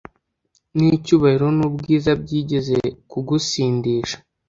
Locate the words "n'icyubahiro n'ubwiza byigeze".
0.77-2.77